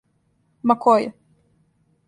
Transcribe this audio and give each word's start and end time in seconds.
Ма 0.71 0.75
ко 0.85 0.95
је? 1.03 1.13